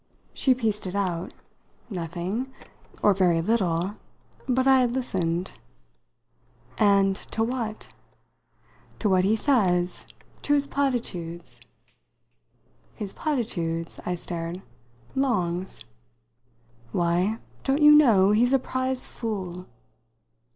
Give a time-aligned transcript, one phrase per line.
[0.33, 1.31] She pieced it out.
[1.87, 2.51] "Nothing
[3.03, 3.97] or very little.
[4.49, 5.51] But I had listened."
[6.79, 7.89] "And to what?"
[8.97, 10.07] "To what he says.
[10.41, 11.61] To his platitudes."
[12.95, 14.63] "His platitudes?" I stared.
[15.13, 15.81] "Long's?"
[16.91, 19.67] "Why, don't you know he's a prize fool?"